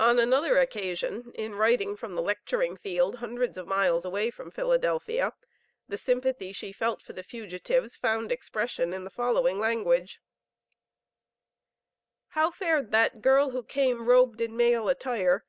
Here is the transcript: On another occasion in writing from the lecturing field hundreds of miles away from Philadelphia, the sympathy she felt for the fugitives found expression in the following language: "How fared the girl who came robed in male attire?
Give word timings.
On 0.00 0.18
another 0.18 0.58
occasion 0.58 1.30
in 1.36 1.54
writing 1.54 1.94
from 1.94 2.16
the 2.16 2.20
lecturing 2.20 2.76
field 2.76 3.18
hundreds 3.18 3.56
of 3.56 3.68
miles 3.68 4.04
away 4.04 4.28
from 4.28 4.50
Philadelphia, 4.50 5.34
the 5.86 5.96
sympathy 5.96 6.52
she 6.52 6.72
felt 6.72 7.00
for 7.00 7.12
the 7.12 7.22
fugitives 7.22 7.94
found 7.94 8.32
expression 8.32 8.92
in 8.92 9.04
the 9.04 9.08
following 9.08 9.60
language: 9.60 10.20
"How 12.30 12.50
fared 12.50 12.90
the 12.90 13.12
girl 13.20 13.50
who 13.50 13.62
came 13.62 14.06
robed 14.06 14.40
in 14.40 14.56
male 14.56 14.88
attire? 14.88 15.44